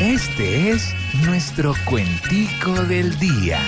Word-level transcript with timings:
Este 0.00 0.70
es 0.70 0.94
nuestro 1.26 1.74
cuentico 1.84 2.72
del 2.84 3.18
día. 3.18 3.60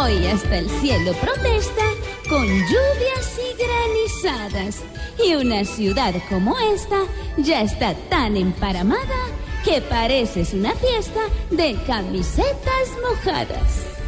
Hoy 0.00 0.26
hasta 0.28 0.58
el 0.58 0.70
cielo 0.80 1.12
protesta 1.14 1.82
con 2.28 2.46
lluvias 2.46 3.36
y 3.36 3.56
granizadas. 3.60 4.84
Y 5.26 5.34
una 5.34 5.64
ciudad 5.64 6.14
como 6.28 6.56
esta 6.72 7.00
ya 7.36 7.62
está 7.62 7.94
tan 8.08 8.36
emparamada 8.36 9.26
que 9.64 9.80
pareces 9.80 10.54
una 10.54 10.72
fiesta 10.76 11.22
de 11.50 11.74
camisetas 11.84 12.90
mojadas. 13.02 13.98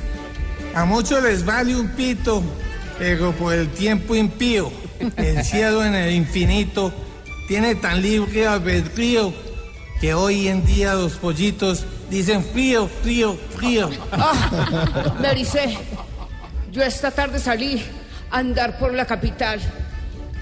A 0.74 0.84
muchos 0.84 1.23
les 1.23 1.45
vale 1.45 1.74
un 1.74 1.88
pito, 1.88 2.42
pero 2.98 3.33
por 3.33 3.55
el 3.55 3.69
tiempo 3.70 4.15
impío, 4.15 4.70
el 5.17 5.45
cielo 5.45 5.84
en 5.84 5.95
el 5.95 6.12
infinito 6.12 6.92
tiene 7.48 7.75
tan 7.75 8.00
libre 8.00 8.47
albedrío 8.47 9.33
que 10.00 10.14
hoy 10.14 10.48
en 10.48 10.64
día 10.64 10.95
los 10.95 11.14
pollitos 11.14 11.84
dicen 12.08 12.45
frío, 12.45 12.89
frío, 13.03 13.36
frío. 13.56 13.91
Ah, 14.12 15.17
me. 15.20 15.78
Yo 16.73 16.83
esta 16.83 17.11
tarde 17.11 17.41
salí 17.41 17.83
a 18.30 18.39
andar 18.39 18.78
por 18.78 18.95
la 18.95 19.05
capital 19.05 19.61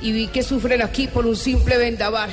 y 0.02 0.12
vi 0.12 0.26
que 0.28 0.42
sufren 0.42 0.82
aquí 0.82 1.08
por 1.08 1.26
un 1.26 1.36
simple 1.36 1.78
vendaval. 1.78 2.30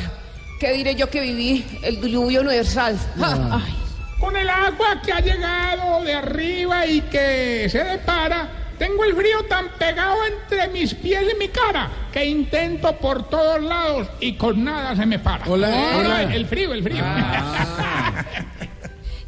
¿Qué 0.59 0.73
diré 0.73 0.95
yo 0.95 1.09
que 1.09 1.21
viví 1.21 1.65
el 1.81 2.01
diluvio 2.01 2.41
universal? 2.41 2.97
Ah, 3.21 3.61
ay. 3.63 3.84
Con 4.19 4.35
el 4.37 4.49
agua 4.49 5.01
que 5.03 5.11
ha 5.11 5.19
llegado 5.19 6.03
de 6.03 6.13
arriba 6.13 6.85
y 6.87 7.01
que 7.01 7.67
se 7.69 7.83
depara, 7.83 8.49
tengo 8.77 9.03
el 9.03 9.15
frío 9.15 9.43
tan 9.45 9.69
pegado 9.77 10.17
entre 10.25 10.67
mis 10.69 10.93
pies 10.93 11.23
y 11.33 11.37
mi 11.37 11.47
cara 11.49 11.89
que 12.11 12.25
intento 12.25 12.95
por 12.97 13.29
todos 13.29 13.61
lados 13.61 14.07
y 14.19 14.35
con 14.35 14.63
nada 14.63 14.95
se 14.95 15.05
me 15.05 15.19
para. 15.19 15.45
Hola, 15.47 16.23
El 16.33 16.45
frío, 16.45 16.73
el 16.73 16.83
frío. 16.83 17.03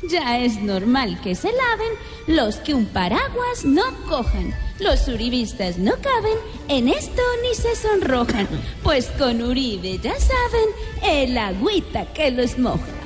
Ya 0.10 0.40
es 0.40 0.62
normal 0.62 1.20
que 1.22 1.36
se 1.36 1.50
laven 1.52 1.92
los 2.28 2.58
que 2.58 2.74
un 2.74 2.86
paraguas 2.86 3.66
no 3.66 3.84
cojan. 4.08 4.54
Los 4.80 5.08
uribistas 5.10 5.78
no 5.78 5.94
caben, 5.94 6.38
en 6.70 6.88
esto 6.88 7.22
ni 7.42 7.54
se 7.56 7.76
sonrojan. 7.76 8.48
Pues 8.84 9.08
con 9.18 9.42
Uribe 9.42 9.98
ya 9.98 10.14
saben, 10.18 10.70
el 11.04 11.38
agüita 11.38 12.06
que 12.14 12.32
los 12.32 12.58
moja. 12.58 12.97